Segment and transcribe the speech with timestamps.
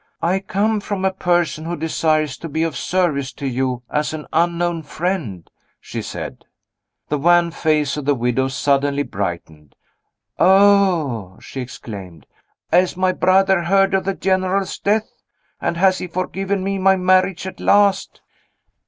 [0.23, 4.25] "I come from a person who desires to be of service to you as an
[4.33, 5.47] unknown friend,"
[5.79, 6.43] she said.
[7.09, 9.75] The wan face of the widow suddenly brightened.
[10.39, 12.25] "Oh!" she exclaimed,
[12.71, 15.11] "has my brother heard of the General's death?
[15.61, 18.21] and has he forgiven me my marriage at last?"